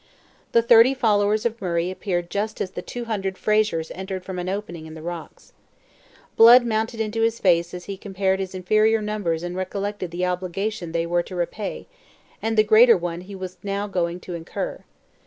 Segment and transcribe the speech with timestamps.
[0.53, 4.49] The thirty followers of Murray appeared just as the two hundred Frasers entered from an
[4.49, 5.53] opening in the rocks.
[6.35, 10.91] Blood mounted into his face as he compared his inferior numbers and recollected the obligation
[10.91, 11.85] they were to repay,
[12.41, 14.83] and the greater one he was now going to incur.